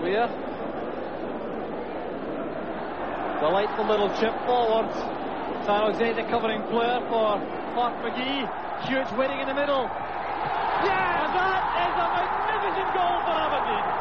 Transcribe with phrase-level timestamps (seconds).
[0.00, 0.28] Weir.
[3.40, 4.88] Delightful little chip forward.
[5.64, 7.38] San Jose the covering player for
[7.74, 8.48] Mark McGee.
[8.88, 9.84] Huge waiting in the middle.
[10.84, 13.95] Yeah, that is a magnificent goal for Aberdeen.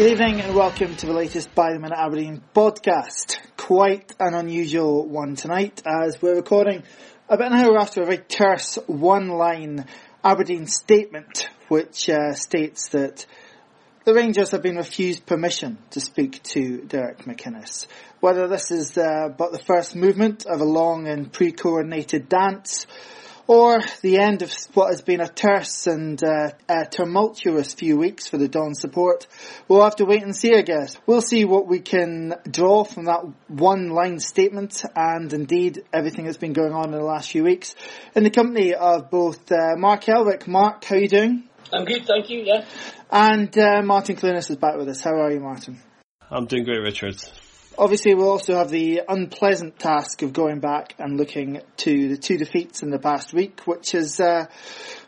[0.00, 3.38] Good evening and welcome to the latest By the Minute Aberdeen podcast.
[3.58, 6.84] Quite an unusual one tonight as we're recording
[7.28, 9.84] about an hour after a very terse one line
[10.24, 13.26] Aberdeen statement which uh, states that
[14.06, 17.86] the Rangers have been refused permission to speak to Derek McInnes.
[18.20, 22.86] Whether this is uh, but the first movement of a long and pre-coordinated dance
[23.50, 28.28] or the end of what has been a terse and uh, a tumultuous few weeks
[28.28, 29.26] for the Don support.
[29.66, 30.96] We'll have to wait and see, I guess.
[31.04, 36.52] We'll see what we can draw from that one-line statement and indeed everything that's been
[36.52, 37.74] going on in the last few weeks.
[38.14, 40.46] In the company of both uh, Mark Elrick.
[40.46, 41.42] Mark, how are you doing?
[41.72, 42.64] I'm good, thank you, yeah.
[43.10, 45.00] And uh, Martin Clunas is back with us.
[45.00, 45.80] How are you, Martin?
[46.30, 47.16] I'm doing great, Richard.
[47.78, 52.36] Obviously, we'll also have the unpleasant task of going back and looking to the two
[52.36, 54.46] defeats in the past week, which has uh,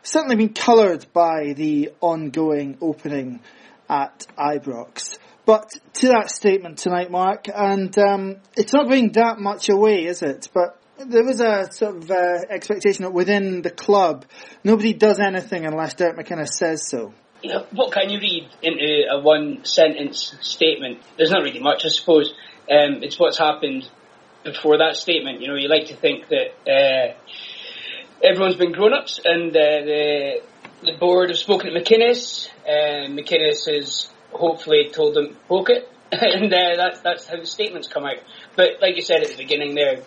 [0.01, 3.41] certainly been coloured by the ongoing opening
[3.89, 5.17] at Ibrox.
[5.45, 10.21] But to that statement tonight, Mark, and um, it's not going that much away, is
[10.21, 10.47] it?
[10.53, 14.25] But there was a sort of uh, expectation that within the club,
[14.63, 17.13] nobody does anything unless Derek McInnes says so.
[17.71, 20.99] What can you read into a one sentence statement?
[21.17, 22.33] There's not really much, I suppose.
[22.69, 23.89] Um, it's what's happened
[24.43, 25.41] before that statement.
[25.41, 27.13] You know, you like to think that uh,
[28.23, 30.41] everyone's been grown-ups and uh, the
[30.83, 32.49] the board have spoken to McInnes.
[32.67, 37.87] and McInnes has hopefully told them poke it, and uh, that's that's how the statements
[37.87, 38.17] come out.
[38.55, 40.01] But like you said at the beginning, there,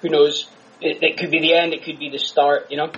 [0.00, 0.48] who knows?
[0.80, 1.72] It, it could be the end.
[1.72, 2.70] It could be the start.
[2.70, 2.92] You know.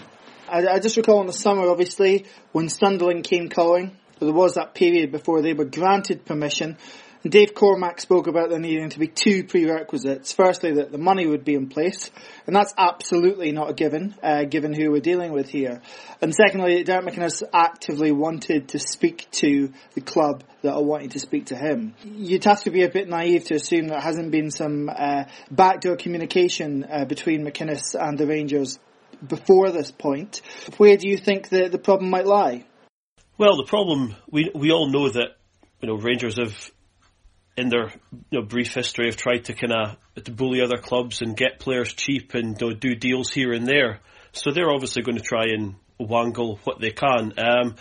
[0.49, 4.75] I, I just recall in the summer, obviously, when Sunderland came calling, there was that
[4.75, 6.79] period before they were granted permission
[7.27, 10.33] Dave Cormack spoke about there needing to be two prerequisites.
[10.33, 12.11] Firstly, that the money would be in place,
[12.47, 15.83] and that's absolutely not a given, uh, given who we're dealing with here.
[16.23, 21.19] And secondly, Derek McInnes actively wanted to speak to the club that are wanting to
[21.19, 21.95] speak to him.
[22.05, 25.97] You'd have to be a bit naive to assume there hasn't been some uh, backdoor
[25.97, 28.79] communication uh, between McInnes and the Rangers
[29.27, 30.41] before this point.
[30.77, 32.65] Where do you think the, the problem might lie?
[33.39, 35.37] Well, the problem, we, we all know that
[35.81, 36.71] you know, Rangers have
[37.59, 37.91] in their
[38.31, 41.59] you know, brief history have tried to kind of to bully other clubs and get
[41.59, 44.01] players cheap and you know, do deals here and there.
[44.33, 47.35] So they're obviously going to try and wangle what they can.
[47.37, 47.75] Um,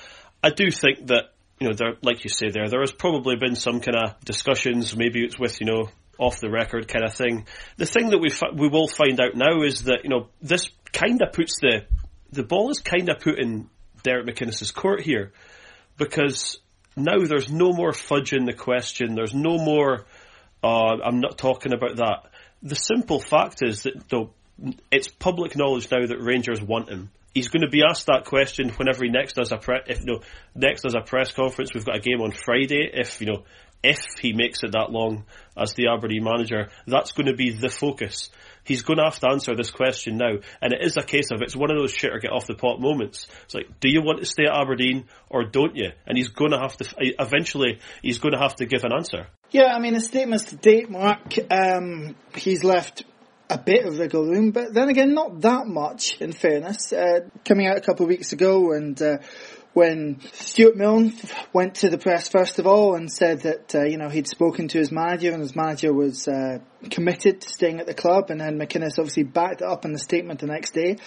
[0.44, 3.56] I do think that you know, there, like you say there, there has probably been
[3.56, 4.96] some kind of discussions.
[4.96, 7.46] Maybe it's with you know off the record kind of thing.
[7.78, 10.70] The thing that we fi- we will find out now is that you know this
[10.92, 11.86] kind of puts the
[12.32, 13.70] the ball is kind of put in
[14.04, 15.32] Derek McInnes's court here
[15.98, 16.60] because
[16.97, 19.16] now there's no more fudging the question.
[19.16, 20.06] There's no more,
[20.63, 22.31] uh, I'm not talking about that.
[22.63, 24.31] The simple fact is that though,
[24.91, 27.12] it's public knowledge now that Rangers want him.
[27.34, 30.06] He's going to be asked that question whenever he next does a pre- if you
[30.07, 30.22] know
[30.56, 31.72] next does a press conference.
[31.75, 32.90] We've got a game on Friday.
[32.91, 33.44] If you know
[33.84, 35.25] if he makes it that long
[35.56, 38.31] as the Aberdeen manager, that's going to be the focus.
[38.68, 41.42] He's going to have to answer this question now, and it is a case of
[41.42, 43.28] it's one of those shit or get off the pot moments.
[43.46, 45.92] It's like, do you want to stay at Aberdeen or don't you?
[46.06, 47.80] And he's going to have to eventually.
[48.02, 49.28] He's going to have to give an answer.
[49.52, 51.36] Yeah, I mean, his statements to date, Mark.
[51.50, 53.06] Um, he's left
[53.50, 56.18] a bit of wiggle room, but then again, not that much.
[56.20, 59.02] In fairness, uh, coming out a couple of weeks ago and.
[59.02, 59.18] Uh,
[59.78, 61.14] when Stewart Milne
[61.54, 64.68] went to the press first of all and said that uh, you know he'd spoken
[64.70, 66.58] to his manager and his manager was uh,
[66.90, 70.00] committed to staying at the club, and then McInnes obviously backed it up in the
[70.00, 70.98] statement the next day.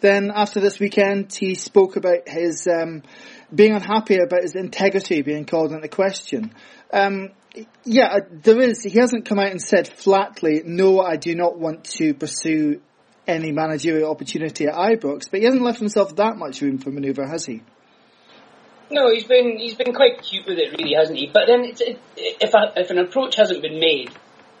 [0.00, 3.02] Then after this weekend, he spoke about his um,
[3.54, 6.54] being unhappy about his integrity being called into question.
[6.94, 7.28] Um,
[7.84, 8.82] yeah, uh, there is.
[8.82, 12.80] He hasn't come out and said flatly, "No, I do not want to pursue
[13.26, 17.28] any managerial opportunity at Ibrox," but he hasn't left himself that much room for manoeuvre,
[17.28, 17.60] has he?
[18.94, 21.26] No, he's been he's been quite cute with it, really, hasn't he?
[21.26, 24.12] But then, it, if a, if an approach hasn't been made,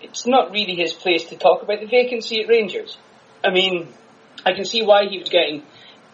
[0.02, 2.98] it's not really his place to talk about the vacancy at Rangers.
[3.44, 3.86] I mean,
[4.44, 5.62] I can see why he was getting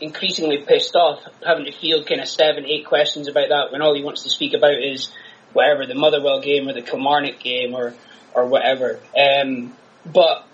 [0.02, 3.94] increasingly pissed off, having to field kind of seven, eight questions about that when all
[3.94, 5.10] he wants to speak about is
[5.54, 7.94] whatever the Motherwell game or the Kilmarnock game or
[8.34, 9.00] or whatever.
[9.18, 9.74] Um,
[10.04, 10.46] but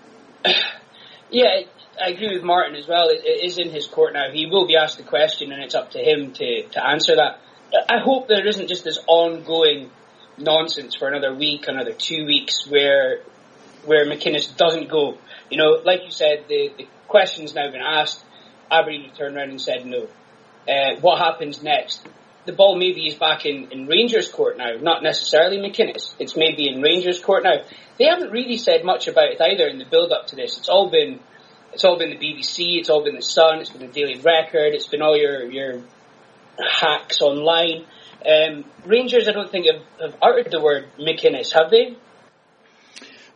[1.29, 1.63] yeah,
[2.01, 3.09] I agree with Martin as well.
[3.09, 4.31] It, it is in his court now.
[4.31, 7.41] He will be asked the question, and it's up to him to, to answer that.
[7.89, 9.91] I hope there isn't just this ongoing
[10.37, 13.21] nonsense for another week, another two weeks, where
[13.85, 15.17] where McInnes doesn't go.
[15.49, 18.23] You know, like you said, the, the question's now been asked.
[18.69, 20.07] Aberdeen turned around and said no.
[20.67, 22.05] Uh, what happens next?
[22.45, 26.13] The ball maybe is back in, in Rangers court now, not necessarily McInnes.
[26.19, 27.57] It's maybe in Rangers court now.
[27.97, 30.57] They haven't really said much about it either in the build up to this.
[30.57, 31.19] It's all been
[31.73, 34.73] it's all been the BBC, it's all been the Sun, it's been the Daily Record,
[34.73, 35.81] it's been all your your
[36.59, 37.85] hacks online.
[38.25, 41.97] Um, Rangers, I don't think have, have uttered the word McInnes, have they?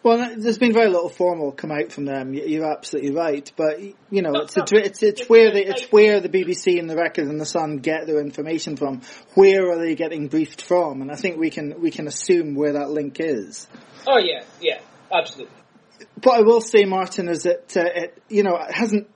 [0.03, 2.33] Well, there's been very little formal come out from them.
[2.33, 6.29] You're absolutely right, but you know, it's it's, it's, it's where the it's where the
[6.29, 9.01] BBC and the Record and the Sun get their information from.
[9.35, 11.03] Where are they getting briefed from?
[11.03, 13.67] And I think we can we can assume where that link is.
[14.07, 14.79] Oh yeah, yeah,
[15.13, 15.55] absolutely.
[16.23, 19.07] What I will say, Martin, is that uh, it you know it hasn't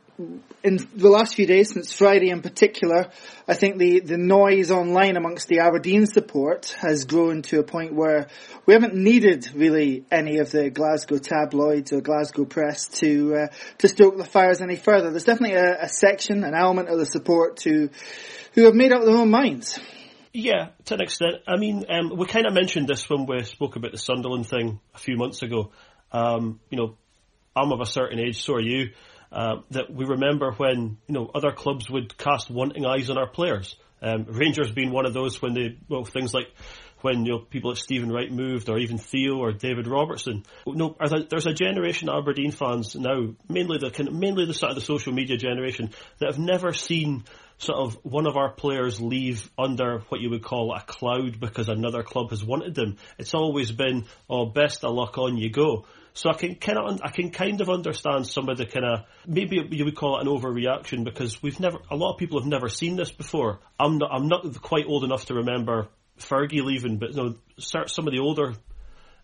[0.64, 3.10] in the last few days, since Friday in particular,
[3.48, 7.94] I think the, the noise online amongst the Aberdeen support has grown to a point
[7.94, 8.28] where
[8.66, 13.48] we haven't needed really any of the Glasgow tabloids or Glasgow press to uh,
[13.80, 15.10] to stoke the fires any further.
[15.10, 17.90] There's definitely a, a section, an element of the support to
[18.54, 19.80] who have made up their own minds.
[20.32, 21.36] Yeah, to an extent.
[21.48, 24.80] I mean, um, we kind of mentioned this when we spoke about the Sunderland thing
[24.94, 25.72] a few months ago.
[26.12, 26.98] Um, you know,
[27.56, 28.92] I'm of a certain age, so are you.
[29.32, 33.28] Uh, that we remember when you know other clubs would cast wanting eyes on our
[33.28, 33.76] players.
[34.02, 36.48] Um, Rangers being one of those when they well things like
[37.02, 40.44] when you know people like Stephen Wright moved, or even Theo or David Robertson.
[40.66, 40.96] No,
[41.30, 45.14] there's a generation of Aberdeen fans now, mainly the mainly the sort of the social
[45.14, 47.24] media generation that have never seen
[47.58, 51.70] sort of one of our players leave under what you would call a cloud because
[51.70, 52.98] another club has wanted them.
[53.18, 55.86] It's always been, oh, best of luck on you go.
[56.16, 59.00] So I can kind of I can kind of understand some of the kind of
[59.28, 62.48] maybe you would call it an overreaction because we've never a lot of people have
[62.48, 63.60] never seen this before.
[63.78, 68.08] I'm not I'm not quite old enough to remember Fergie leaving, but you know some
[68.08, 68.54] of the older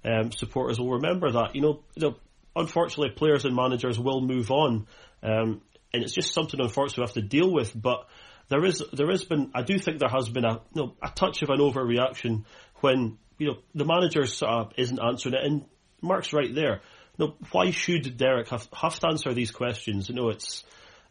[0.04, 1.56] um, supporters will remember that.
[1.56, 2.16] You know, you know,
[2.58, 4.86] unfortunately, players and managers will move on,
[5.24, 5.62] um,
[5.94, 7.72] and it's just something unfortunate we have to deal with.
[7.74, 8.06] But
[8.50, 11.10] there is there has been I do think there has been a you know, a
[11.10, 12.44] touch of an overreaction
[12.82, 15.66] when you know the manager sort of isn't answering it and
[16.02, 16.82] Mark's right there.
[17.18, 20.10] No, why should Derek have, have to answer these questions?
[20.10, 20.64] You know, it's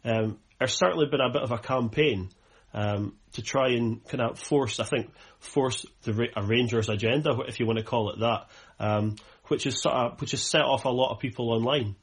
[0.03, 2.29] um, there's certainly been a bit of a campaign
[2.73, 7.59] um, to try and kind of force, I think, force the a Rangers agenda, if
[7.59, 8.47] you want to call it that,
[8.79, 9.15] um,
[9.47, 11.95] which is sort of which has set off a lot of people online.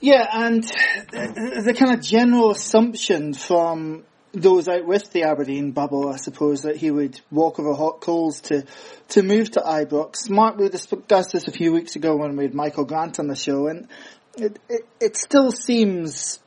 [0.00, 6.16] Yeah, and the kind of general assumption from those out with the Aberdeen bubble, I
[6.16, 8.64] suppose, that he would walk over hot coals to,
[9.10, 10.30] to move to Ibrox.
[10.30, 13.36] Mark, we discussed this a few weeks ago when we had Michael Grant on the
[13.36, 13.88] show, and
[14.36, 16.38] it, it, it still seems,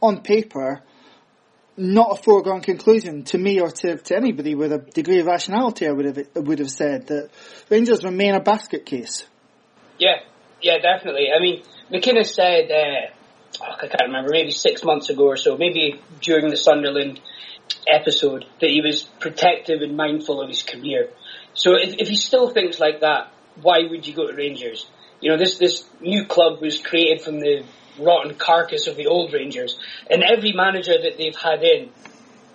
[0.00, 0.82] on paper,
[1.76, 5.86] not a foregone conclusion to me or to, to anybody with a degree of rationality,
[5.86, 7.30] I would have, would have said that
[7.68, 9.24] Rangers remain a basket case.
[9.98, 10.16] Yeah,
[10.62, 11.28] yeah, definitely.
[11.34, 13.14] I mean, McInnes said, uh,
[13.62, 17.20] oh, I can't remember, maybe six months ago or so, maybe during the Sunderland
[17.86, 21.08] episode, that he was protective and mindful of his career.
[21.54, 24.86] So if, if he still thinks like that, why would you go to Rangers?
[25.20, 27.64] You know, this, this new club was created from the
[27.98, 29.78] rotten carcass of the old Rangers,
[30.10, 31.90] and every manager that they've had in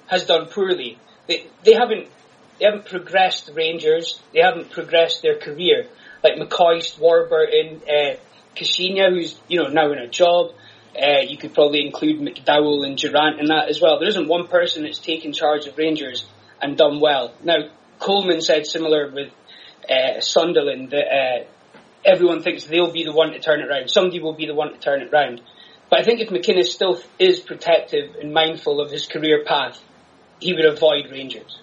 [0.07, 0.97] has done poorly.
[1.27, 2.07] They, they haven't,
[2.59, 5.87] they haven't progressed Rangers, they haven't progressed their career.
[6.23, 8.15] Like McCoist, Warburton, uh,
[8.55, 10.51] Caixinha, who's, you know, now in a job,
[10.95, 13.99] uh, you could probably include McDowall and Durrant in that as well.
[13.99, 16.25] There isn't one person that's taken charge of Rangers
[16.61, 17.33] and done well.
[17.43, 19.31] Now, Coleman said similar with
[19.89, 21.45] uh, Sunderland that uh,
[22.05, 23.89] everyone thinks they'll be the one to turn it around.
[23.89, 25.41] Somebody will be the one to turn it around.
[25.89, 29.81] But I think if McInnes still is protective and mindful of his career path,
[30.39, 31.59] he would avoid Rangers.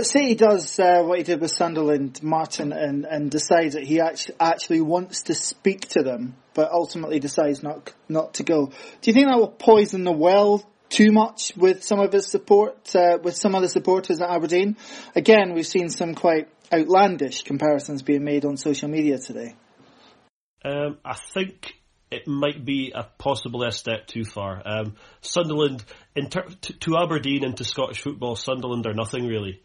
[0.00, 3.82] But say he does uh, what he did with Sunderland, Martin, and, and decides that
[3.82, 8.68] he actually, actually wants to speak to them, but ultimately decides not not to go.
[8.68, 12.96] Do you think that will poison the well too much with some of his support,
[12.96, 14.78] uh, with some of the supporters at Aberdeen?
[15.14, 19.54] Again, we've seen some quite outlandish comparisons being made on social media today.
[20.64, 21.74] Um, I think
[22.10, 24.62] it might be a possibly a step too far.
[24.64, 25.84] Um, Sunderland,
[26.16, 29.60] to Aberdeen and to Scottish football, Sunderland are nothing really.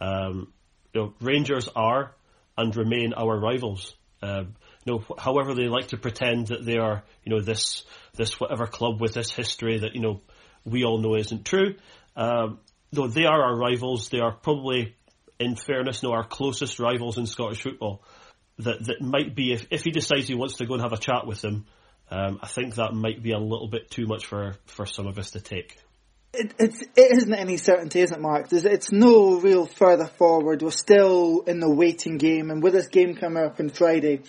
[0.00, 0.52] Um,
[0.92, 2.14] you know, Rangers are
[2.56, 3.94] and remain our rivals.
[4.22, 7.84] Um, you know, however they like to pretend that they are, you know, this
[8.14, 10.20] this whatever club with this history that you know
[10.64, 11.74] we all know isn't true.
[12.16, 12.60] Um,
[12.92, 14.94] though they are our rivals, they are probably,
[15.38, 18.02] in fairness, no, our closest rivals in Scottish football.
[18.58, 20.98] That that might be if if he decides he wants to go and have a
[20.98, 21.66] chat with them,
[22.08, 25.18] Um, I think that might be a little bit too much for, for some of
[25.18, 25.76] us to take.
[26.38, 28.48] It, it's, it isn't any certainty, isn't it, Mark?
[28.48, 30.62] There's, it's no real further forward.
[30.62, 34.20] We're still in the waiting game, and with this game coming up on Friday,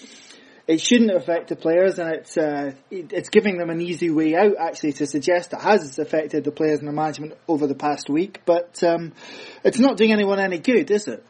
[0.68, 4.56] it shouldn't affect the players, and it's uh, it's giving them an easy way out.
[4.60, 8.42] Actually, to suggest it has affected the players and the management over the past week,
[8.46, 9.14] but um,
[9.64, 11.26] it's not doing anyone any good, is it?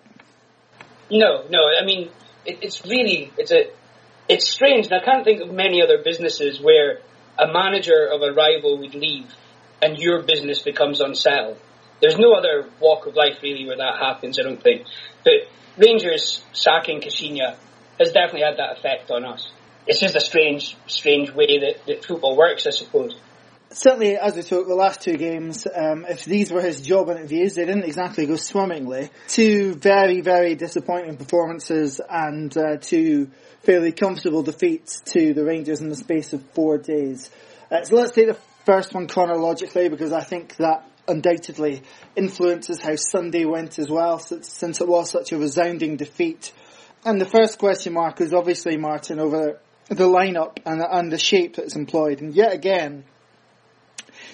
[1.12, 1.60] No, no.
[1.80, 2.10] I mean,
[2.46, 3.72] it, it's really it's a
[4.28, 7.00] it's strange, and I can't think of many other businesses where
[7.38, 9.32] a manager of a rival would leave
[9.82, 11.60] and your business becomes unsettled.
[12.02, 14.86] There's no other walk of life really where that happens, I don't think.
[15.24, 17.56] But Rangers sacking Caixinha
[18.00, 19.50] has definitely had that effect on us.
[19.88, 23.16] It's just a strange, strange way that, that football works, I suppose.
[23.70, 27.56] Certainly, as we talked, the last two games, um, if these were his job interviews,
[27.56, 29.10] they didn't exactly go swimmingly.
[29.28, 33.30] Two very, very disappointing performances and uh, two
[33.64, 37.30] fairly comfortable defeats to the Rangers in the space of four days.
[37.70, 38.38] Uh, so let's take the
[38.68, 41.84] first one chronologically because I think that undoubtedly
[42.18, 46.52] influences how Sunday went as well, since it was such a resounding defeat.
[47.06, 51.56] And the first question mark is obviously Martin over the lineup and, and the shape
[51.56, 52.20] that's employed.
[52.20, 53.06] And yet again,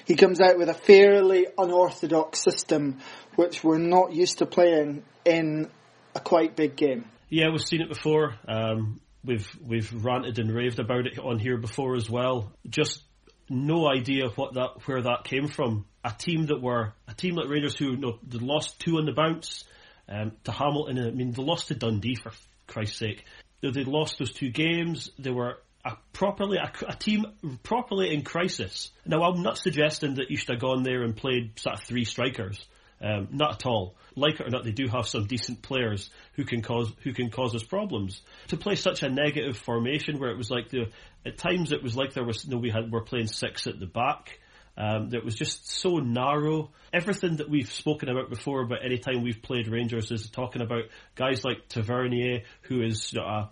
[0.06, 3.02] he comes out with a fairly unorthodox system,
[3.36, 5.70] which we're not used to playing in
[6.16, 7.06] a quite big game.
[7.30, 8.34] Yeah, we've seen it before.
[8.48, 12.52] Um, we've we've ranted and raved about it on here before as well.
[12.68, 13.04] Just
[13.50, 15.86] no idea what that where that came from.
[16.04, 19.14] A team that were a team like Rangers who you know, lost two on the
[19.14, 19.64] bounce
[20.10, 21.00] um, to Hamilton.
[21.00, 22.32] I mean, they lost to Dundee for
[22.68, 23.26] Christ's sake.
[23.62, 25.10] They lost those two games.
[25.18, 27.26] They were a properly a, a, team
[27.64, 28.92] properly in crisis.
[29.06, 32.06] Now, I'm not suggesting that you should have gone there and played sort of three
[32.06, 32.66] strikers.
[33.04, 33.96] Um, not at all.
[34.16, 37.30] Like it or not, they do have some decent players who can cause who can
[37.30, 38.22] cause us problems.
[38.48, 40.86] To play such a negative formation where it was like the
[41.26, 43.68] at times it was like there was you no know, we had we're playing six
[43.68, 44.40] at the back.
[44.76, 46.72] Um, that was just so narrow.
[46.92, 50.86] Everything that we've spoken about before, about any time we've played Rangers, is talking about
[51.14, 53.50] guys like Tavernier, who is you know,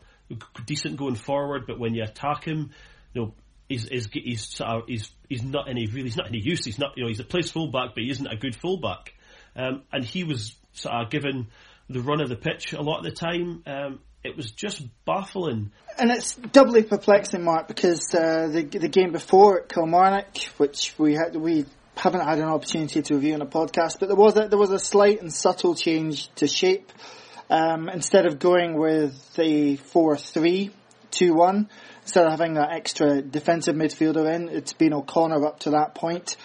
[0.65, 2.72] decent going forward, but when you attack him,
[3.13, 3.34] you know,
[3.70, 6.65] he's he's he's, uh, he's he's not any really he's not any use.
[6.65, 9.13] He's not you know he's a plays fullback, but he isn't a good fullback.
[9.55, 11.48] Um, and he was sort of given
[11.89, 13.63] the run of the pitch a lot of the time.
[13.65, 15.72] Um, it was just baffling.
[15.98, 21.13] And it's doubly perplexing, Mark, because uh, the the game before at Kilmarnock, which we
[21.15, 21.65] had we
[21.96, 24.72] haven't had an opportunity to review on a podcast, but there was a, there was
[24.72, 26.91] a slight and subtle change to shape.
[27.50, 31.67] Um, instead of going with the 4-3-2-1,
[32.01, 36.38] instead of having that extra defensive midfielder in, it's been O'Connor up to that point.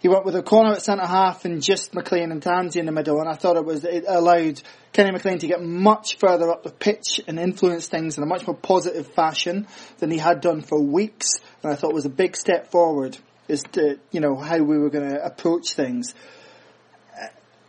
[0.00, 3.20] He went with O'Connor at centre half and just McLean and Tansey in the middle,
[3.20, 4.62] and I thought it was it allowed
[4.94, 8.46] Kenny McLean to get much further up the pitch and influence things in a much
[8.46, 9.66] more positive fashion
[9.98, 11.28] than he had done for weeks.
[11.62, 13.18] And I thought it was a big step forward
[13.50, 16.14] as to you know how we were going to approach things.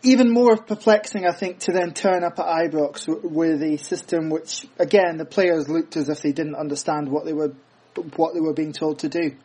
[0.04, 4.66] Even more perplexing, I think, to then turn up at Ibrox with a system which,
[4.80, 7.54] again, the players looked as if they didn't understand what they were
[8.16, 9.36] what they were being told to do.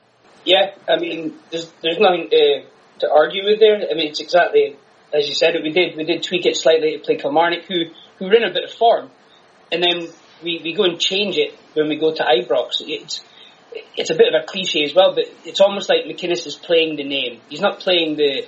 [0.45, 2.65] Yeah, I mean, there's there's nothing uh,
[3.01, 3.77] to argue with there.
[3.77, 4.77] I mean, it's exactly
[5.13, 5.55] as you said.
[5.63, 7.85] We did we did tweak it slightly to play Kilmarnock, who
[8.19, 9.11] who were in a bit of form,
[9.71, 10.09] and then
[10.43, 12.81] we, we go and change it when we go to Ibrox.
[12.81, 13.25] It's
[13.97, 16.97] it's a bit of a cliche as well, but it's almost like McInnes is playing
[16.97, 17.41] the name.
[17.49, 18.47] He's not playing the,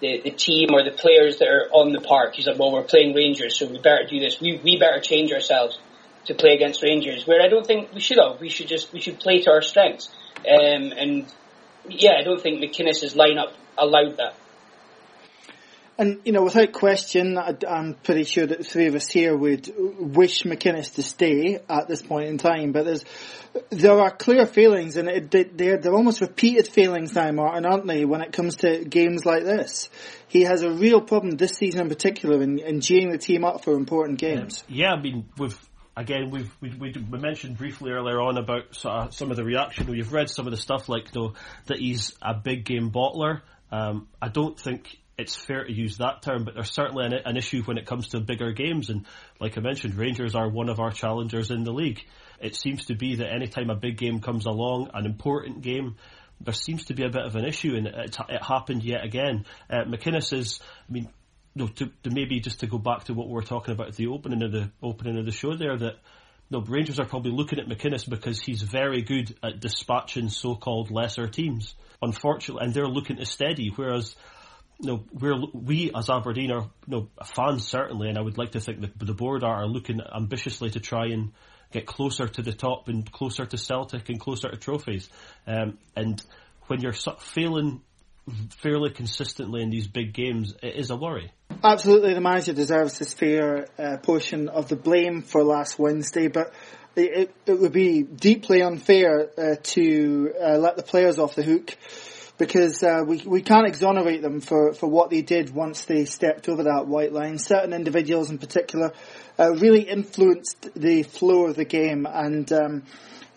[0.00, 2.34] the, the team or the players that are on the park.
[2.34, 4.40] He's like, well, we're playing Rangers, so we better do this.
[4.40, 5.78] We we better change ourselves
[6.26, 7.26] to play against Rangers.
[7.26, 8.40] Where I don't think we should have.
[8.40, 10.08] We should just we should play to our strengths.
[10.38, 11.26] Um, and
[11.88, 14.34] yeah, I don't think McInnes's lineup allowed that.
[15.98, 19.70] And, you know, without question, I'm pretty sure that the three of us here would
[19.76, 23.04] wish McInnes to stay at this point in time, but there's,
[23.68, 28.06] there are clear feelings, and it, they're, they're almost repeated feelings now, Martin, aren't they,
[28.06, 29.90] when it comes to games like this?
[30.28, 33.62] He has a real problem this season in particular in, in geeing the team up
[33.62, 34.64] for important games.
[34.68, 35.58] Yeah, I mean, we've
[35.96, 39.36] again, we've we, we, we, mentioned briefly earlier on about sort of uh, some of
[39.36, 39.86] the reaction.
[39.86, 41.34] We've read some of the stuff like you know,
[41.66, 43.42] that he's a big game bottler.
[43.72, 47.36] Um, I don't think it's fair to use that term, but there's certainly an, an,
[47.36, 48.90] issue when it comes to bigger games.
[48.90, 49.06] And
[49.40, 52.04] like I mentioned, Rangers are one of our challengers in the league.
[52.38, 55.96] It seems to be that anytime a big game comes along, an important game,
[56.40, 59.46] there seems to be a bit of an issue, and it, it happened yet again.
[59.70, 61.08] Uh, McInnes is, I mean,
[61.56, 61.68] to,
[62.02, 64.42] to, maybe just to go back to what we were talking about at the opening
[64.42, 65.96] of the opening of the show there, that
[66.52, 71.26] no, Rangers are probably looking at McInnes because he's very good at dispatching so-called lesser
[71.26, 71.74] teams.
[72.02, 74.14] Unfortunately, and they're looking to steady, whereas
[74.78, 78.52] you know, we're, we as Aberdeen are you know, fans certainly, and I would like
[78.52, 81.32] to think that the board are, are looking ambitiously to try and
[81.72, 85.08] get closer to the top and closer to Celtic and closer to trophies.
[85.46, 86.22] Um, and
[86.66, 87.80] when you're failing
[88.62, 91.32] fairly consistently in these big games, it is a worry.
[91.62, 96.52] Absolutely, the manager deserves his fair uh, portion of the blame for last Wednesday, but
[96.96, 101.76] it, it would be deeply unfair uh, to uh, let the players off the hook
[102.38, 106.48] because uh, we we can't exonerate them for, for what they did once they stepped
[106.48, 107.38] over that white line.
[107.38, 108.92] Certain individuals, in particular,
[109.38, 112.82] uh, really influenced the flow of the game, and um,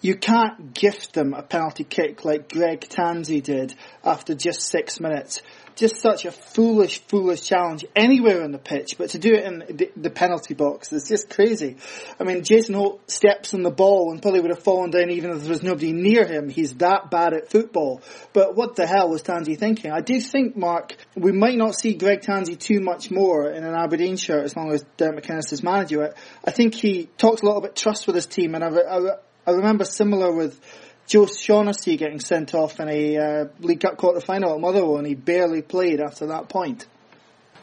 [0.05, 5.41] you can't gift them a penalty kick like Greg Tansey did after just six minutes
[5.75, 9.91] just such a foolish, foolish challenge anywhere on the pitch, but to do it in
[9.95, 11.75] the, penalty box is just crazy.
[12.19, 15.31] I mean, Jason Holt steps on the ball and probably would have fallen down even
[15.31, 16.47] if there was nobody near him.
[16.47, 18.01] He's that bad at football.
[18.31, 19.91] But what the hell was Tansey thinking?
[19.91, 23.75] I do think, Mark, we might not see Greg Tansey too much more in an
[23.75, 26.13] Aberdeen shirt as long as Derek McInnes is manager.
[26.45, 29.15] I think he talks a lot about trust with his team, and I, I,
[29.47, 30.59] I remember similar with
[31.07, 35.05] Joe Shaughnessy getting sent off in a uh, League Cup quarter final at Motherwell, and
[35.05, 36.87] he barely played after that point.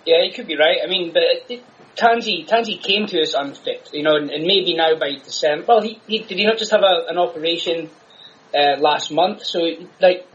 [0.06, 0.78] Yeah, he could be right.
[0.84, 1.64] I mean, but it,
[1.96, 5.64] Tansey Tansey came to us unfit, you know, and, and maybe now by December.
[5.66, 7.90] Well, he, he did he not just have a, an operation
[8.54, 9.44] uh, last month?
[9.44, 9.60] So,
[10.00, 10.26] like,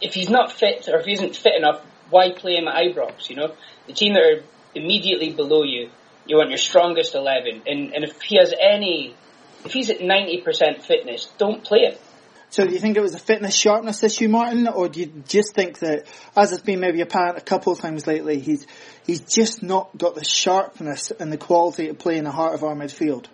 [0.00, 3.28] if he's not fit or if he isn't fit enough, why play him at Ibrox?
[3.28, 3.54] You know,
[3.86, 4.42] the team that are
[4.74, 5.90] immediately below you,
[6.26, 9.14] you want your strongest eleven, and and if he has any,
[9.66, 11.94] if he's at ninety percent fitness, don't play him.
[12.48, 15.54] So do you think it was a fitness sharpness issue, Martin, or do you just
[15.54, 16.06] think that,
[16.36, 18.66] as has been maybe apparent a couple of times lately, he's
[19.06, 22.62] he's just not got the sharpness and the quality to play in the heart of
[22.62, 23.26] our midfield?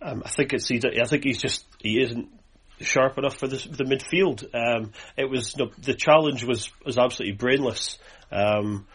[0.00, 2.28] Um, I think it's I think he's just he isn't
[2.80, 4.44] sharp enough for the, the midfield.
[4.54, 7.98] Um, it was you know, the challenge was was absolutely brainless,
[8.30, 8.86] um,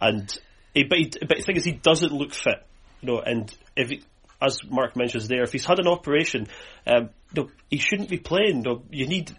[0.00, 0.34] and
[0.72, 2.64] he, but, he, but the thing is he doesn't look fit,
[3.00, 4.02] you know, and if he,
[4.40, 6.48] as Mark mentions there, if he's had an operation,
[6.86, 8.62] um, no, he shouldn't be playing.
[8.62, 9.34] No, you need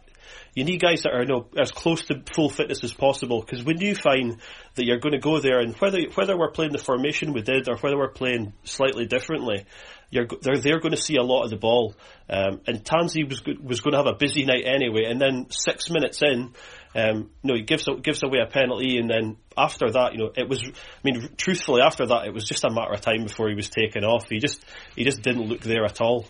[0.56, 3.42] you need guys that are no, as close to full fitness as possible.
[3.42, 4.38] Because when you find
[4.76, 7.68] that you're going to go there, and whether whether we're playing the formation we did
[7.68, 9.66] or whether we're playing slightly differently,
[10.10, 11.94] you're they're they're going to see a lot of the ball.
[12.30, 15.90] Um, and Tansey was was going to have a busy night anyway, and then six
[15.90, 16.54] minutes in,
[16.96, 20.48] um, no, he gives gives away a penalty, and then after that, you know, it
[20.48, 20.64] was.
[20.64, 20.72] I
[21.04, 24.06] mean, truthfully, after that, it was just a matter of time before he was taken
[24.06, 24.30] off.
[24.30, 24.64] He just
[24.96, 26.26] he just didn't look there at all.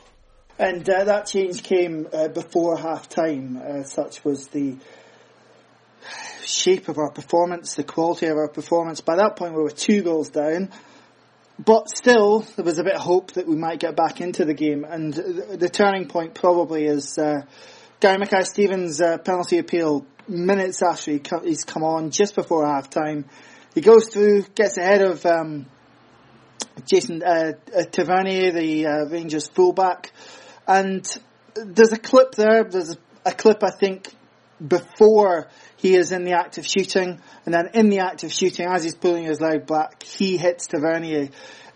[0.57, 3.57] And uh, that change came uh, before half time.
[3.57, 4.77] Uh, such was the
[6.43, 9.01] shape of our performance, the quality of our performance.
[9.01, 10.71] By that point, we were two goals down.
[11.63, 14.53] But still, there was a bit of hope that we might get back into the
[14.53, 14.83] game.
[14.83, 17.43] And the, the turning point probably is uh,
[17.99, 22.89] Gary Mackay Steven's uh, penalty appeal minutes after he he's come on, just before half
[22.89, 23.25] time.
[23.73, 25.65] He goes through, gets ahead of um,
[26.85, 30.11] Jason uh, uh Tavernier, the uh, Rangers fullback.
[30.67, 31.05] And
[31.55, 34.13] there's a clip there, there's a clip I think
[34.65, 38.67] before he is in the act of shooting, and then in the act of shooting,
[38.67, 41.29] as he's pulling his leg back, he hits Tavernier.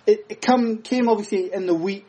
[0.07, 2.05] It, it come, came obviously in the week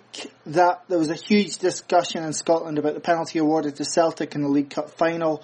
[0.47, 4.43] that there was a huge discussion in Scotland about the penalty awarded to Celtic in
[4.43, 5.43] the League Cup final.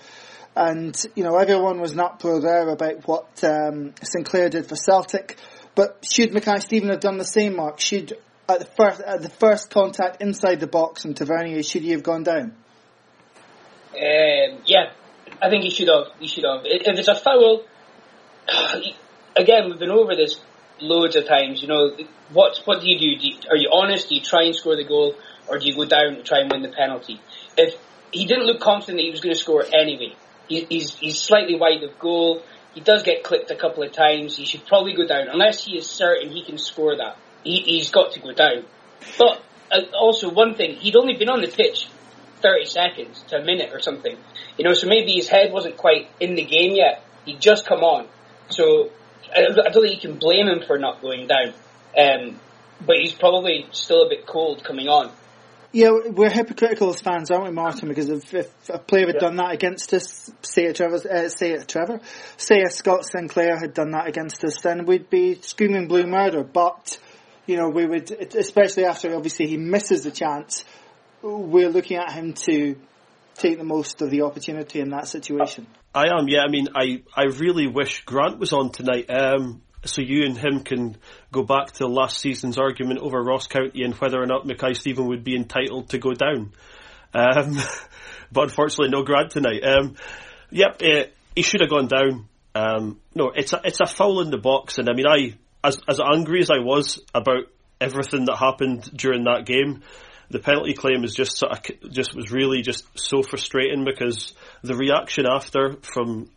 [0.57, 5.37] And, you know, everyone was not pro there about what um, Sinclair did for Celtic.
[5.75, 7.79] But should Mackay Steven have done the same, Mark?
[7.79, 8.16] Should
[8.49, 12.03] at the first at the first contact inside the box and Tavernier, should he have
[12.03, 12.55] gone down?
[13.92, 14.92] Um, yeah,
[15.42, 16.07] I think he should have.
[16.19, 16.62] He should have.
[16.64, 17.64] If it's a foul,
[19.37, 20.40] again, we've been over this
[20.81, 21.61] loads of times.
[21.61, 21.97] You know,
[22.33, 23.21] what what do you do?
[23.21, 24.09] do you, are you honest?
[24.09, 25.14] Do you try and score the goal,
[25.49, 27.21] or do you go down and try and win the penalty?
[27.57, 27.75] If
[28.12, 30.14] he didn't look confident that he was going to score anyway,
[30.48, 32.42] he, he's he's slightly wide of goal.
[32.74, 34.37] He does get clipped a couple of times.
[34.37, 37.90] He should probably go down unless he is certain he can score that he, has
[37.90, 38.64] got to go down.
[39.18, 41.88] But uh, also one thing, he'd only been on the pitch
[42.42, 44.16] 30 seconds to a minute or something.
[44.59, 47.04] You know, so maybe his head wasn't quite in the game yet.
[47.24, 48.09] He'd just come on.
[48.50, 48.90] So
[49.35, 51.54] I, I don't think you can blame him for not going down.
[51.98, 52.38] Um,
[52.85, 55.11] but he's probably still a bit cold coming on.
[55.77, 57.91] Yeah, we're hypocritical as fans, aren't we, Martin?
[57.91, 59.21] Because if, if a player had yeah.
[59.21, 62.01] done that against us, say it, Trevor, uh, say it, Trevor,
[62.39, 66.45] say if Scott Sinclair had done that against us, then we'd be screaming blue murder.
[66.45, 66.99] But
[67.45, 70.65] you know, we would, especially after obviously he misses the chance,
[71.21, 72.77] we're looking at him to
[73.35, 75.67] take the most of the opportunity in that situation.
[75.95, 76.41] I am, yeah.
[76.41, 79.11] I mean, I, I really wish Grant was on tonight.
[79.11, 80.96] Um, so you and him can
[81.33, 85.07] go back to last season's argument over Ross County and whether or not Mackay Steven
[85.09, 86.53] would be entitled to go down.
[87.14, 87.57] Um,
[88.33, 89.62] but unfortunately, no Grant tonight.
[89.64, 89.96] Um,
[90.51, 92.29] yep, uh, he should have gone down.
[92.55, 95.79] Um, no, it's a, it's a foul in the box, and I mean, I as
[95.88, 97.44] as angry as I was about
[97.81, 99.83] everything that happened during that game,
[100.31, 104.75] the penalty claim is just sort of, just was really just so frustrating because the
[104.75, 106.31] reaction after from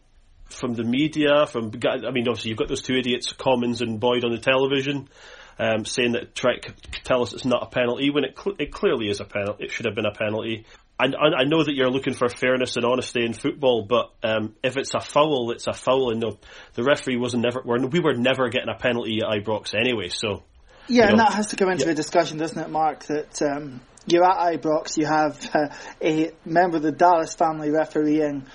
[0.49, 4.23] from the media, from I mean, obviously you've got those two idiots, Commons and Boyd,
[4.23, 5.09] on the television,
[5.57, 8.71] um, saying that try to tell us it's not a penalty when it cl- it
[8.71, 9.65] clearly is a penalty.
[9.65, 10.65] It should have been a penalty.
[11.01, 14.55] And I, I know that you're looking for fairness and honesty in football, but um,
[14.63, 16.37] if it's a foul, it's a foul, and the,
[16.73, 17.61] the referee wasn't never.
[17.63, 20.43] We were never getting a penalty at Ibrox anyway, so.
[20.87, 21.91] Yeah, you know, and that has to come into yeah.
[21.91, 23.05] a discussion, doesn't it, Mark?
[23.05, 28.45] That um, you're at Ibrox, you have uh, a member of the Dallas family refereeing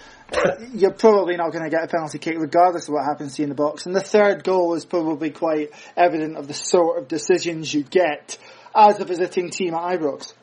[0.75, 3.45] you're probably not going to get a penalty kick regardless of what happens to you
[3.45, 3.87] in the box.
[3.87, 8.39] And the third goal is probably quite evident of the sort of decisions you get
[8.75, 10.35] as a visiting team at Ibrox.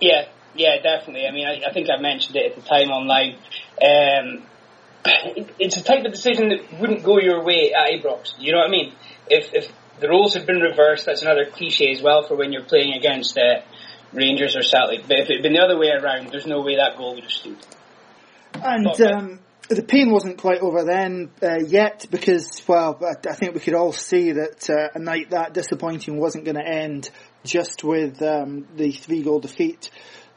[0.00, 1.26] Yeah, yeah, definitely.
[1.26, 3.36] I mean, I, I think I mentioned it at the time online.
[3.82, 4.42] Um,
[5.04, 8.34] it, it's a type of decision that wouldn't go your way at Ibrox.
[8.38, 8.92] You know what I mean?
[9.28, 12.64] If, if the roles had been reversed, that's another cliche as well for when you're
[12.64, 13.60] playing against uh,
[14.12, 15.06] Rangers or Celtic.
[15.06, 17.24] But if it had been the other way around, there's no way that goal would
[17.24, 17.56] have stood.
[18.64, 23.60] And um, the pain wasn't quite over then uh, yet because, well, I think we
[23.60, 27.10] could all see that uh, a night that disappointing wasn't going to end
[27.44, 29.90] just with um, the three goal defeat.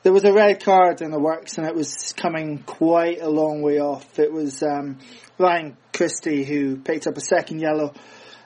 [0.03, 3.61] There was a red card in the works and it was coming quite a long
[3.61, 4.19] way off.
[4.19, 4.99] It was um,
[5.37, 7.93] Ryan Christie who picked up a second yellow.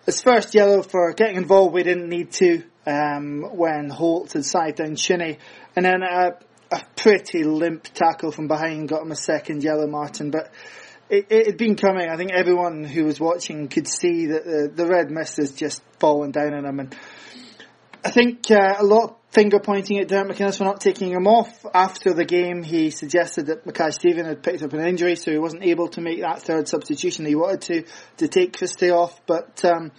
[0.06, 4.76] His first yellow for getting involved we didn't need to um, when Holt had side
[4.76, 5.38] down Shinnie.
[5.76, 6.32] And then uh,
[6.72, 10.32] a pretty limp tackle from behind got him a second yellow, Martin.
[10.32, 10.52] But
[11.10, 12.10] it, it had been coming.
[12.10, 15.84] I think everyone who was watching could see that the, the red mist has just
[16.00, 16.80] fallen down on him.
[16.80, 16.96] And
[18.04, 21.28] I think uh, a lot of finger pointing at Derek McInnes for not taking him
[21.28, 21.66] off.
[21.74, 25.38] After the game, he suggested that Mackay Steven had picked up an injury, so he
[25.38, 27.84] wasn't able to make that third substitution he wanted to,
[28.18, 29.20] to take Christie off.
[29.26, 29.92] But um,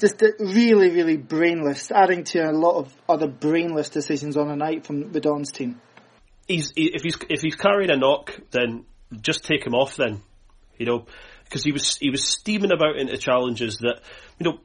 [0.00, 4.84] just really, really brainless, adding to a lot of other brainless decisions on a night
[4.84, 5.80] from the Dons team
[6.48, 8.84] he's he, if he's if he's carrying a knock, then
[9.20, 9.96] just take him off.
[9.96, 10.22] Then
[10.78, 11.06] you know
[11.44, 14.00] because he was he was steaming about into challenges that
[14.38, 14.58] you know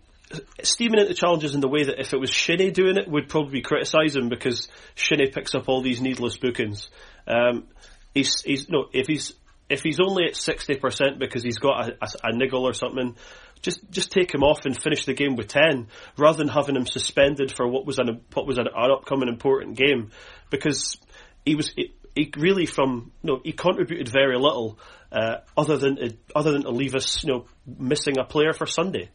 [0.63, 3.61] steaming into challenges in the way that if it was Shinnie doing it, would probably
[3.61, 6.89] criticise him because Shinnie picks up all these needless bookings.
[7.27, 7.67] Um,
[8.13, 9.33] he's he's no if he's
[9.69, 13.15] if he's only at sixty percent because he's got a, a, a, niggle or something,
[13.61, 16.85] just just take him off and finish the game with ten, rather than having him
[16.85, 20.11] suspended for what was an what was an, an upcoming important game.
[20.49, 20.97] Because
[21.45, 24.77] he was he, he really from you know he contributed very little
[25.12, 28.65] uh, other than to, other than to leave us you know missing a player for
[28.65, 29.10] Sunday.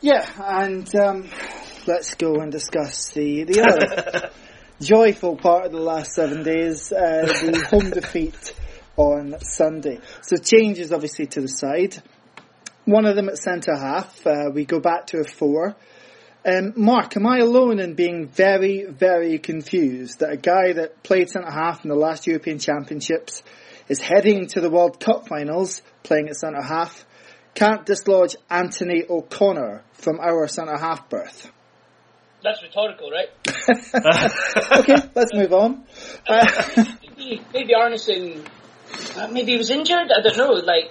[0.00, 1.28] Yeah, and um,
[1.86, 4.30] let's go and discuss the the other
[4.80, 8.54] joyful part of the last seven days, uh, the home defeat
[8.96, 10.00] on Sunday.
[10.22, 12.02] So changes obviously to the side.
[12.86, 14.26] One of them at centre half.
[14.26, 15.76] Uh, we go back to a four.
[16.44, 21.28] Um, Mark, am I alone in being very, very confused that a guy that played
[21.28, 23.42] centre half in the last European Championships
[23.88, 27.04] is heading to the World Cup finals playing at centre half
[27.54, 31.50] can't dislodge Anthony O'Connor from our centre half berth?
[32.42, 33.28] That's rhetorical, right?
[34.78, 35.84] okay, let's move on.
[36.26, 36.46] Uh,
[37.18, 38.46] maybe, maybe Arnason,
[39.16, 40.10] uh, maybe he was injured.
[40.10, 40.52] I don't know.
[40.52, 40.90] Like,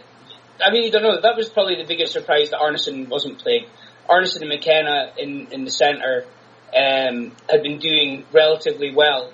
[0.64, 1.20] I really don't know.
[1.22, 3.66] That was probably the biggest surprise that Arnason wasn't playing.
[4.10, 6.26] Arnason and McKenna in, in the centre
[6.76, 9.32] um, had been doing relatively well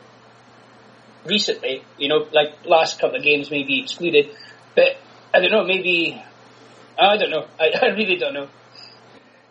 [1.25, 1.83] recently.
[1.97, 4.35] You know, like last couple of games maybe excluded,
[4.75, 4.97] but
[5.33, 5.63] I don't know.
[5.63, 6.21] Maybe
[6.97, 7.45] I don't know.
[7.59, 8.47] I, I really don't know.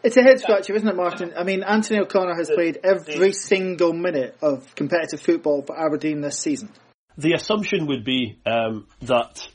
[0.02, 1.32] It's a head scratcher, isn't it, Martin?
[1.34, 6.38] I mean, Anthony O'Connor has played every single minute of competitive football for Aberdeen this
[6.38, 6.70] season.
[7.16, 9.48] The assumption would be um, that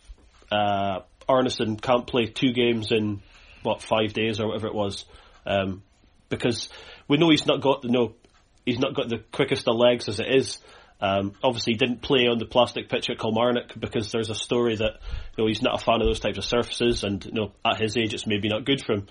[0.51, 3.21] uh, Arnason can't play two games in
[3.61, 5.05] what five days or whatever it was.
[5.45, 5.83] Um,
[6.29, 6.69] because
[7.07, 8.13] we know he's not got no,
[8.65, 10.59] he's not got the quickest of legs as it is.
[11.01, 14.75] Um, obviously, he didn't play on the plastic pitch at Kilmarnock because there's a story
[14.75, 14.99] that
[15.37, 17.79] you know he's not a fan of those types of surfaces, and you know at
[17.81, 19.07] his age it's maybe not good for him.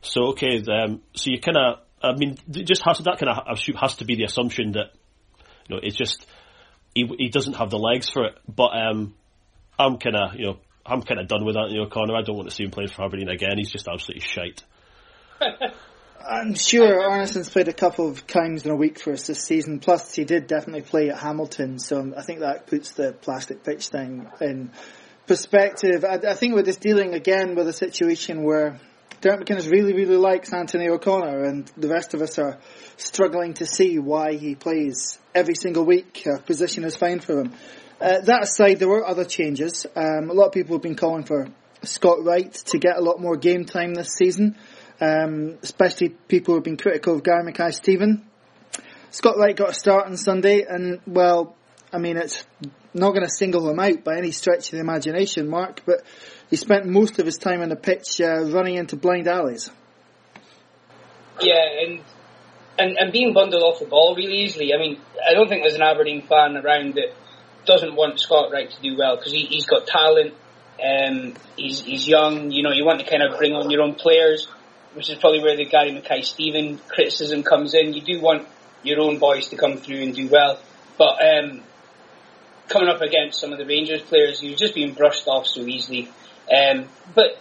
[0.00, 3.94] So okay, um, so you kind of, I mean, just has that kind of has
[3.96, 4.92] to be the assumption that
[5.68, 6.26] you know it's just
[6.94, 8.38] he he doesn't have the legs for it.
[8.48, 9.14] But um,
[9.78, 12.16] I'm kind of you know I'm kind of done with Anthony O'Connor.
[12.16, 13.58] I don't want to see him playing for Aberdeen again.
[13.58, 14.62] He's just absolutely shite.
[16.28, 19.78] I'm sure Arnason's played a couple of times in a week for us this season.
[19.78, 23.88] Plus, he did definitely play at Hamilton, so I think that puts the plastic pitch
[23.88, 24.70] thing in
[25.26, 26.04] perspective.
[26.04, 28.80] I, I think we're just dealing again with a situation where
[29.20, 32.58] Derek McInnes really, really likes Anthony O'Connor, and the rest of us are
[32.96, 36.26] struggling to see why he plays every single week.
[36.26, 37.52] A position is fine for him.
[38.00, 39.86] Uh, that aside, there were other changes.
[39.94, 41.48] Um, a lot of people have been calling for
[41.82, 44.56] Scott Wright to get a lot more game time this season
[45.00, 48.24] um, especially people who have been critical of Gary Mackay Steven.
[49.10, 51.56] Scott Wright got a start on Sunday, and well,
[51.92, 52.44] I mean, it's
[52.92, 56.02] not going to single him out by any stretch of the imagination, Mark, but
[56.50, 59.70] he spent most of his time on the pitch uh, running into blind alleys.
[61.40, 62.00] Yeah, and,
[62.78, 64.72] and and being bundled off the ball really easily.
[64.74, 67.14] I mean, I don't think there's an Aberdeen fan around that
[67.66, 70.34] doesn't want Scott Wright to do well because he, he's got talent.
[70.82, 72.50] Um, he's he's young.
[72.50, 74.48] You know, you want to kind of bring on your own players,
[74.96, 77.92] which is probably where the Gary Mackay Steven criticism comes in.
[77.92, 78.48] You do want
[78.82, 80.58] your own boys to come through and do well,
[80.96, 81.62] but um,
[82.68, 85.60] coming up against some of the Rangers players, he was just being brushed off so
[85.60, 86.08] easily.
[86.54, 87.38] Um, but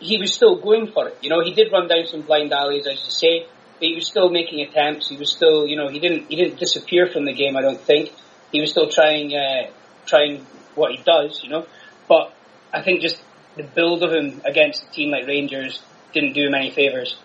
[0.00, 1.18] he was still going for it.
[1.20, 3.46] You know, he did run down some blind alleys, as you say,
[3.78, 5.08] but he was still making attempts.
[5.08, 7.56] He was still, you know, he didn't he didn't disappear from the game.
[7.56, 8.12] I don't think
[8.52, 9.70] he was still trying uh,
[10.06, 11.42] trying what he does.
[11.42, 11.66] You know,
[12.08, 12.34] but
[12.72, 13.20] I think just
[13.56, 15.80] the build of him against a team like Rangers
[16.14, 17.16] didn't do him any favours.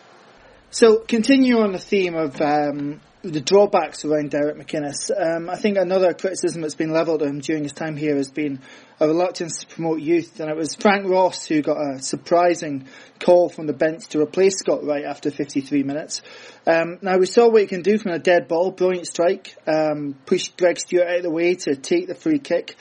[0.71, 5.11] So continue on the theme of um, the drawbacks around Derek McInnes.
[5.15, 8.29] Um, I think another criticism that's been levelled at him during his time here has
[8.29, 8.59] been
[8.99, 12.87] a reluctance to promote youth, and it was Frank Ross who got a surprising
[13.19, 16.21] call from the bench to replace Scott Wright after 53 minutes.
[16.65, 20.15] Um, now we saw what he can do from a dead ball, brilliant strike, um,
[20.25, 22.75] pushed Greg Stewart out of the way to take the free kick,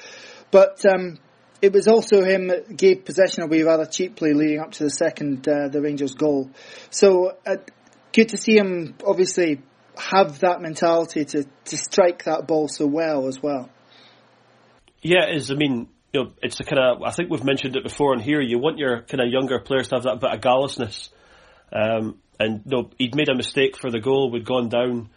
[0.51, 1.19] but um,
[1.61, 5.49] it was also him that gave possession away rather cheaply leading up to the second,
[5.49, 6.51] uh, the Rangers goal.
[6.91, 7.57] So, uh,
[8.13, 9.61] good to see him obviously
[9.97, 13.69] have that mentality to, to strike that ball so well as well.
[15.03, 15.51] Yeah, it is.
[15.51, 17.03] I mean, you know, it's a kind of.
[17.03, 18.41] I think we've mentioned it before and here.
[18.41, 21.11] You want your kind of younger players to have that bit of gallousness.
[21.73, 24.31] Um, and you know, he'd made a mistake for the goal.
[24.31, 25.11] We'd gone down.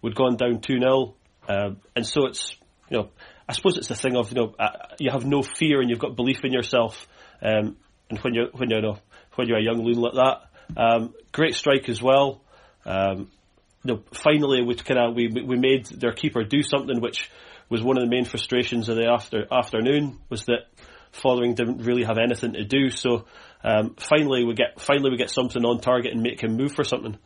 [0.00, 1.14] We'd gone down two 0
[1.48, 2.56] uh, and so it's
[2.90, 3.10] you know.
[3.48, 5.98] I suppose it's the thing of you know uh, you have no fear and you've
[5.98, 7.06] got belief in yourself.
[7.42, 7.76] Um,
[8.10, 8.98] and when you're when you know,
[9.34, 10.42] when you're a young loon like that,
[10.76, 12.42] um, great strike as well.
[12.84, 13.30] Um,
[13.84, 17.30] you know, finally we kind of we we made their keeper do something which
[17.68, 20.66] was one of the main frustrations of the after afternoon was that
[21.12, 22.90] following didn't really have anything to do.
[22.90, 23.24] So
[23.62, 26.84] um, finally we get finally we get something on target and make him move for
[26.84, 27.18] something.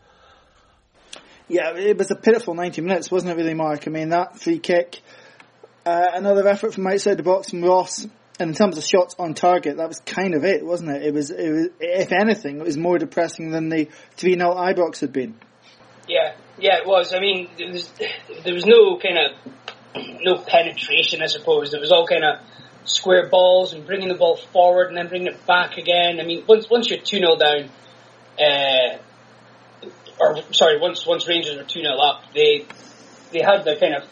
[1.49, 3.87] Yeah, it was a pitiful 90 minutes, wasn't it, really, Mark?
[3.87, 5.01] I mean, that free kick,
[5.85, 8.07] uh, another effort from outside the box from Ross,
[8.39, 11.03] and in terms of shots on target, that was kind of it, wasn't it?
[11.03, 15.01] It was, it was if anything, it was more depressing than the 3 0 Ibrox
[15.01, 15.35] had been.
[16.09, 17.15] Yeah, yeah, it was.
[17.15, 17.91] I mean, there was
[18.45, 19.53] there was no kind of
[20.21, 21.71] no penetration, I suppose.
[21.71, 22.41] There was all kind of
[22.85, 26.19] square balls and bringing the ball forward and then bringing it back again.
[26.21, 27.71] I mean, once once you're two 0 down,
[28.41, 28.99] uh,
[30.19, 32.67] or sorry, once once Rangers were two 0 up, they
[33.33, 34.05] they had the kind of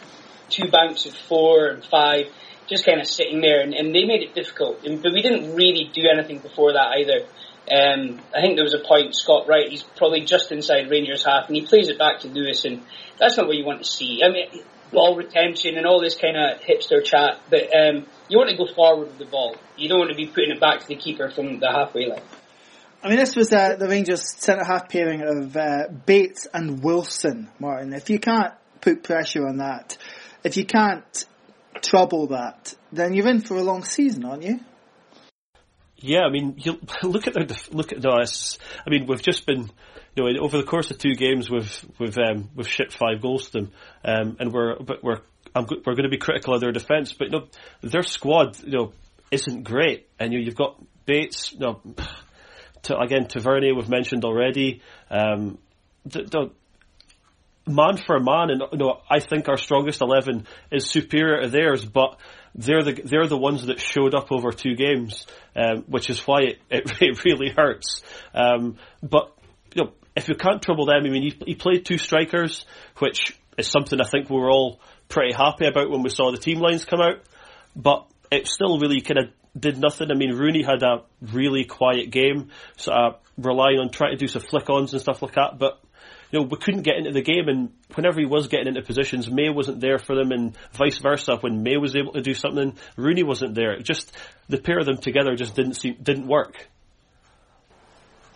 [0.51, 2.27] two banks of four and five,
[2.69, 4.85] just kind of sitting there, and, and they made it difficult.
[4.85, 7.27] And, but we didn't really do anything before that either.
[7.71, 11.47] Um, I think there was a point, Scott Wright, he's probably just inside Rangers half
[11.47, 12.83] and he plays it back to Lewis and
[13.19, 14.23] that's not what you want to see.
[14.25, 18.51] I mean, ball retention and all this kind of hipster chat, but um, you want
[18.51, 19.57] to go forward with the ball.
[19.77, 22.23] You don't want to be putting it back to the keeper from the halfway line.
[23.03, 27.49] I mean, this was uh, the Rangers centre half pairing of uh, Bates and Wilson,
[27.59, 27.93] Martin.
[27.93, 29.97] If you can't put pressure on that,
[30.44, 31.26] if you can't
[31.83, 34.61] trouble that, then you're in for a long season, aren't you?
[35.96, 38.59] Yeah, I mean, you look at the look at us.
[38.87, 39.70] I mean, we've just been,
[40.16, 43.50] you know, over the course of two games, we've we've um, we've shipped five goals
[43.50, 43.72] to them,
[44.05, 45.20] um, and we're but we're
[45.55, 47.46] I'm, we're going to be critical of their defence, but you know,
[47.83, 48.92] their squad, you know,
[49.31, 51.81] isn't great, and you know, you've got Bates, you know,
[52.83, 55.59] to, again Tavernier we've mentioned already, um,
[56.07, 56.50] the, the,
[57.75, 61.85] man for man, and you know, I think our strongest eleven is superior to theirs,
[61.85, 62.19] but
[62.55, 66.41] they're the they're the ones that showed up over two games, um, which is why
[66.41, 68.03] it, it, it really hurts.
[68.35, 69.33] Um, but
[69.75, 72.65] you know, if you can't trouble them, I mean, he, he played two strikers,
[72.99, 76.39] which is something I think we were all pretty happy about when we saw the
[76.39, 77.21] team lines come out.
[77.77, 80.11] But it still really kind of did nothing.
[80.11, 84.29] I mean, Rooney had a really quiet game, sort of relying on trying to do
[84.29, 85.59] some flick-ons and stuff like that.
[85.59, 85.81] But
[86.31, 89.31] you know, we couldn't get into the game, and whenever he was getting into positions,
[89.31, 91.37] May wasn't there for them, and vice versa.
[91.40, 93.79] When May was able to do something, Rooney wasn't there.
[93.79, 94.16] Just
[94.49, 96.69] the pair of them together just didn't seem didn't work.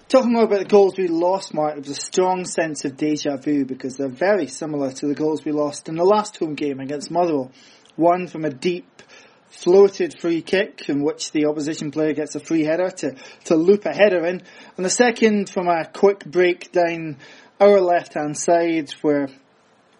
[0.08, 3.36] Talking more about the goals we lost, Mark, it was a strong sense of deja
[3.36, 6.78] vu because they're very similar to the goals we lost in the last home game
[6.78, 7.50] against Motherwell.
[7.96, 9.02] One from a deep
[9.48, 13.86] floated free kick in which the opposition player gets a free header to, to loop
[13.86, 14.42] a header in,
[14.76, 17.16] and the second from a quick break down
[17.64, 19.28] our left hand side where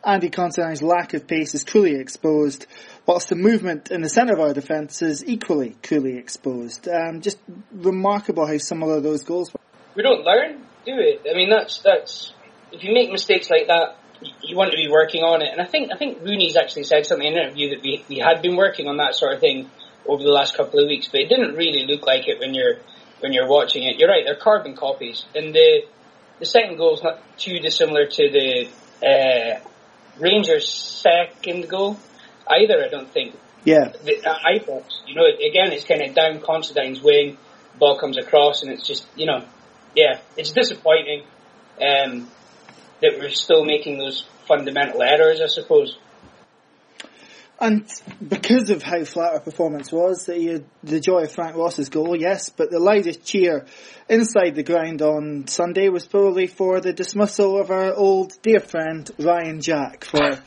[0.05, 2.67] Andy Considine's lack of pace is truly exposed,
[3.07, 6.87] whilst the movement in the centre of our defence is equally truly exposed.
[6.89, 7.39] Um, just
[7.73, 9.61] remarkable how similar those goals were.
[9.95, 11.19] We don't learn, do we?
[11.31, 12.33] I mean, that's that's
[12.71, 13.97] if you make mistakes like that
[14.43, 15.49] you want to be working on it.
[15.53, 18.19] And I think I think Rooney's actually said something in an interview that we we
[18.19, 19.71] had been working on that sort of thing
[20.07, 22.77] over the last couple of weeks, but it didn't really look like it when you're
[23.21, 23.99] when you're watching it.
[23.99, 25.83] You're right; they're carbon copies, and the
[26.39, 28.69] the second goal is not too dissimilar to the
[29.07, 29.61] uh,
[30.19, 31.99] Rangers' second goal
[32.49, 32.85] either.
[32.85, 33.37] I don't think.
[33.65, 33.93] Yeah.
[34.05, 37.39] The, uh, I thought, you know, again, it's kind of down Considine's wing,
[37.79, 39.45] ball comes across, and it's just, you know,
[39.95, 41.23] yeah, it's disappointing
[41.81, 42.29] um,
[43.01, 45.97] that we're still making those fundamental errors, I suppose.
[47.61, 47.87] And
[48.27, 52.51] because of how flat our performance was, the, the joy of Frank Ross's goal, yes,
[52.51, 53.65] but the loudest cheer
[54.09, 59.09] inside the ground on Sunday was probably for the dismissal of our old dear friend
[59.21, 60.41] Ryan Jack for,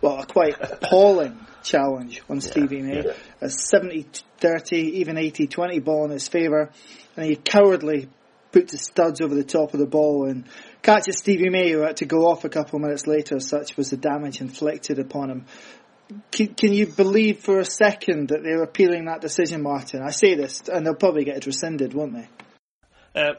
[0.00, 3.00] well, a quite appalling challenge on Stevie May.
[3.40, 6.70] A 70-30, even 80-20 ball in his favour,
[7.16, 8.08] and he cowardly
[8.52, 10.44] puts his studs over the top of the ball and
[10.82, 13.40] catches Stevie May, who had to go off a couple of minutes later.
[13.40, 15.46] Such was the damage inflicted upon him
[16.30, 20.02] can, can, you believe for a second that they're appealing that decision, Martin?
[20.02, 22.28] I say this, and they'll probably get it rescinded, won't they?
[23.14, 23.34] Uh,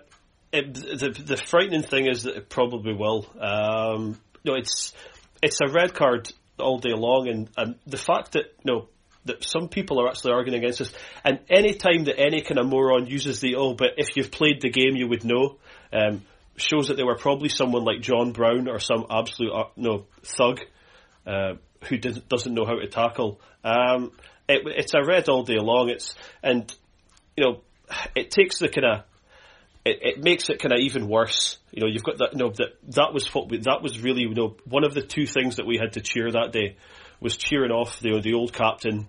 [0.51, 3.27] it, the the frightening thing is that it probably will.
[3.39, 4.93] Um, no, it's
[5.41, 8.87] it's a red card all day long, and, and the fact that you know
[9.25, 12.67] that some people are actually arguing against this, and any time that any kind of
[12.67, 15.57] moron uses the oh, but if you've played the game, you would know.
[15.91, 16.23] Um,
[16.55, 20.59] shows that there were probably someone like John Brown or some absolute uh, no thug
[21.25, 21.53] uh,
[21.87, 23.39] who doesn't know how to tackle.
[23.63, 24.11] Um,
[24.47, 25.89] it, it's a red all day long.
[25.89, 26.73] It's and
[27.37, 27.61] you know
[28.15, 29.03] it takes the kind of
[29.85, 31.57] it, it makes it kind of even worse.
[31.71, 32.33] You know, you've got that.
[32.33, 35.01] You know, that that was what we, that was really you know one of the
[35.01, 36.77] two things that we had to cheer that day
[37.19, 39.07] was cheering off the the old captain,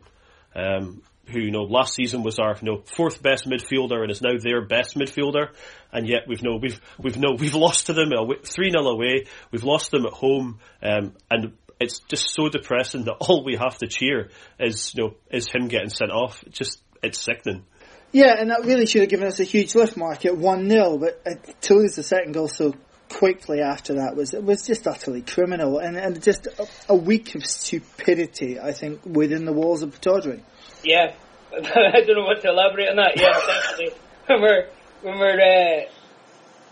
[0.55, 4.23] um, who you know last season was our you know fourth best midfielder and is
[4.23, 5.49] now their best midfielder,
[5.93, 8.11] and yet we've no we've we've no we've lost to them
[8.43, 9.27] three 0 away.
[9.53, 11.53] We've lost them at home, um, and
[11.85, 15.69] it's just so depressing that all we have to cheer is you know is him
[15.69, 16.43] getting sent off.
[16.45, 17.65] It's just it's sickening.
[18.13, 20.99] Yeah, and that really should have given us a huge lift, Mark, at one 0
[20.99, 22.73] But uh, to lose the second goal so
[23.11, 27.45] quickly after that was was just utterly criminal, and and just a, a week of
[27.45, 28.59] stupidity.
[28.59, 30.43] I think within the walls of Pittodrie.
[30.83, 31.15] Yeah,
[31.53, 33.13] I don't know what to elaborate on that.
[33.17, 33.95] Yeah, definitely.
[34.27, 34.69] when we're
[35.03, 35.91] when we're uh,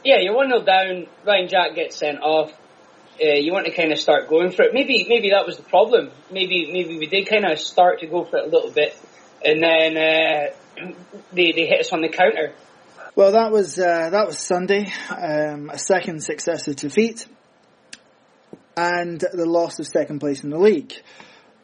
[0.05, 1.07] yeah, you're one 0 down.
[1.27, 2.53] Ryan Jack gets sent off
[3.23, 4.75] uh, you want to kind of start going for it.
[4.75, 6.11] Maybe maybe that was the problem.
[6.31, 8.97] Maybe maybe we did kind of start to go for it a little bit,
[9.45, 10.93] and then uh,
[11.33, 12.55] they they hit us on the counter.
[13.15, 17.27] Well, that was uh, that was Sunday, um, a second successive defeat,
[18.77, 20.95] and the loss of second place in the league.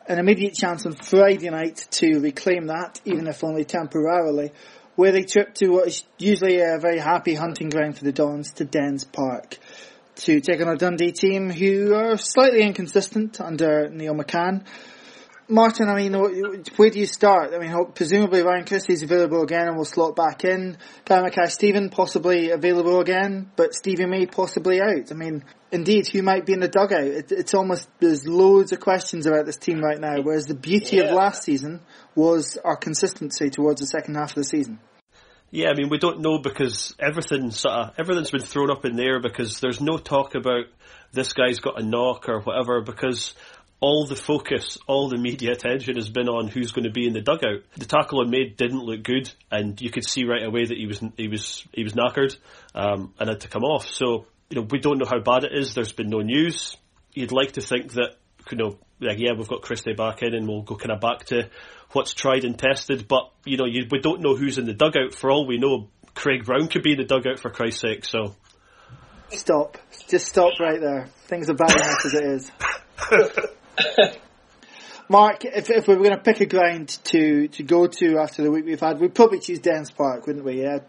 [0.07, 4.53] An immediate chance on Friday night to reclaim that, even if only temporarily,
[4.95, 8.53] where they trip to what is usually a very happy hunting ground for the Dons
[8.53, 9.59] to Dens Park
[10.19, 14.65] to take on a Dundee team who are slightly inconsistent under Neil McCann.
[15.51, 16.13] Martin, I mean,
[16.77, 17.55] where do you start?
[17.55, 20.77] I mean, presumably Ryan Christie's available again and will slot back in.
[21.07, 25.11] Gary Mackay-Steven possibly available again, but Stevie May possibly out.
[25.11, 27.01] I mean, indeed, who might be in the dugout?
[27.01, 30.97] It, it's almost, there's loads of questions about this team right now, whereas the beauty
[30.97, 31.05] yeah.
[31.05, 31.81] of last season
[32.15, 34.79] was our consistency towards the second half of the season.
[35.51, 38.97] Yeah, I mean, we don't know because everything sort of everything's been thrown up in
[38.97, 40.67] there because there's no talk about
[41.13, 43.35] this guy's got a knock or whatever because
[43.81, 47.13] all the focus, all the media attention has been on who's going to be in
[47.13, 47.63] the dugout.
[47.77, 50.87] The tackle on May didn't look good, and you could see right away that he
[50.87, 52.37] was he was he was knackered
[52.75, 53.87] um, and had to come off.
[53.89, 55.75] So you know we don't know how bad it is.
[55.75, 56.77] There's been no news.
[57.15, 58.17] You'd like to think that
[58.51, 61.25] you know, like yeah, we've got Christie back in, and we'll go kind of back
[61.27, 61.49] to
[61.93, 63.09] what's tried and tested.
[63.09, 65.15] But you know, you, we don't know who's in the dugout.
[65.15, 68.05] For all we know, Craig Brown could be in the dugout for Christ's sake.
[68.05, 68.35] So
[69.31, 71.09] stop, just stop right there.
[71.27, 72.51] Things are bad enough as it is.
[75.11, 78.43] Mark, if, if we were going to pick a ground to, to go to after
[78.43, 80.61] the week we've had, we'd probably choose Dens Park, wouldn't we?
[80.61, 80.81] Yeah,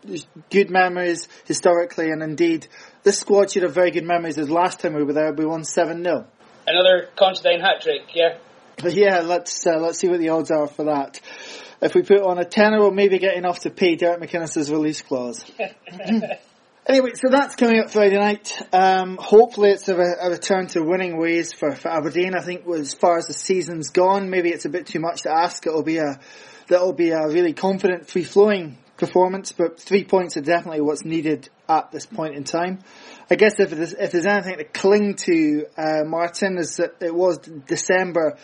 [0.50, 2.68] good memories historically, and indeed,
[3.04, 4.38] this squad should have very good memories.
[4.38, 6.28] As last time we were there, we won seven 0
[6.68, 8.38] Another Considine hat trick, yeah.
[8.82, 11.20] But yeah, let's uh, let's see what the odds are for that.
[11.82, 15.02] If we put on a tenner, we'll maybe get enough to pay Derek McInnes's release
[15.02, 15.44] clause.
[16.86, 18.62] anyway, so that's coming up Friday night.
[18.74, 22.36] Um, hopefully, it's a, a, return to winning ways for, for Aberdeen.
[22.36, 25.32] I think as far as the season's gone, maybe it's a bit too much to
[25.32, 25.66] ask.
[25.66, 26.20] It'll be a
[26.68, 31.50] that'll be a really confident, free flowing performance, but three points are definitely what's needed
[31.68, 32.80] at this point in time.
[33.32, 37.14] I guess if there's, if there's anything to cling to, uh, Martin, is that it
[37.14, 38.38] was December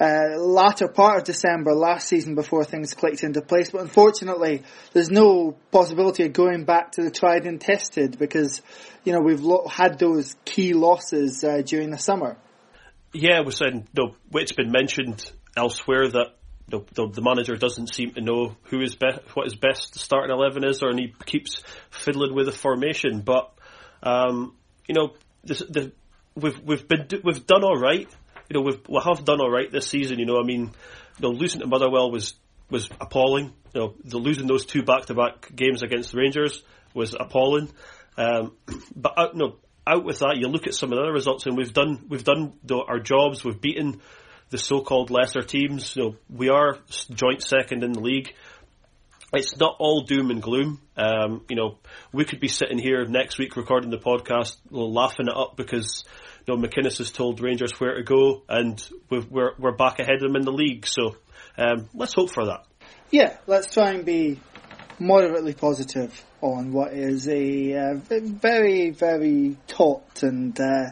[0.00, 3.70] uh, latter part of December last season before things clicked into place.
[3.70, 4.62] But unfortunately,
[4.92, 8.62] there's no possibility of going back to the tried and tested because,
[9.04, 12.36] you know, we've lo- had those key losses uh, during the summer.
[13.12, 13.88] yeah, we're saying.
[14.34, 16.36] It's been mentioned elsewhere that
[16.68, 20.30] the, the, the, manager doesn't seem to know who is best, what his best starting
[20.30, 23.22] eleven is, or and he keeps fiddling with the formation.
[23.22, 23.50] But
[24.02, 24.54] um,
[24.86, 25.92] you know, the,
[26.34, 28.08] we've we've been we've done all right.
[28.48, 30.18] You know, we've we have done all right this season.
[30.18, 30.70] You know, I mean,
[31.18, 32.34] you know, losing to Motherwell was
[32.70, 33.52] was appalling.
[33.74, 36.62] You know, the, losing those two back to back games against the Rangers
[36.94, 37.70] was appalling.
[38.16, 38.52] Um,
[38.96, 41.56] but out, no, out with that, you look at some of the other results, and
[41.56, 43.44] we've done we've done the, our jobs.
[43.44, 44.00] We've beaten
[44.50, 45.94] the so-called lesser teams.
[45.96, 46.78] You know, we are
[47.10, 48.34] joint second in the league.
[49.32, 50.80] It's not all doom and gloom.
[50.96, 51.78] Um, you know,
[52.12, 56.04] we could be sitting here next week recording the podcast, laughing it up because
[56.46, 60.16] you know McInnes has told Rangers where to go, and we are we're back ahead
[60.16, 60.86] of them in the league.
[60.86, 61.16] So
[61.58, 62.64] um, let's hope for that.
[63.10, 64.40] Yeah, let's try and be
[65.00, 70.90] moderately positive on what is a uh, very, very taut and uh,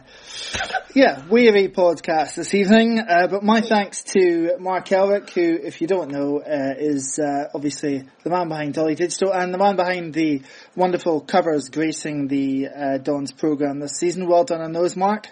[0.93, 2.99] yeah, weary podcast this evening.
[2.99, 7.49] Uh, but my thanks to Mark Elrick, who, if you don't know, uh, is uh,
[7.53, 10.41] obviously the man behind Dolly Digital and the man behind the
[10.75, 14.27] wonderful covers gracing the uh, Don's program this season.
[14.27, 15.27] Well done on those, Mark.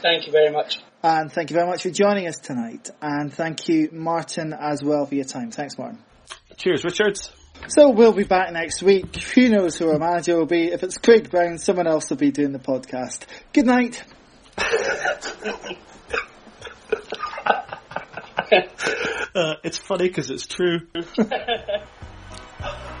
[0.00, 0.80] Thank you very much.
[1.02, 2.90] And thank you very much for joining us tonight.
[3.00, 5.50] And thank you, Martin, as well for your time.
[5.50, 5.98] Thanks, Martin.
[6.56, 7.30] Cheers, Richards.
[7.68, 9.16] So we'll be back next week.
[9.34, 10.66] Who knows who our manager will be?
[10.66, 13.24] If it's Craig Brown, someone else will be doing the podcast.
[13.52, 14.04] Good night.
[19.34, 20.80] uh, it's funny because it's true.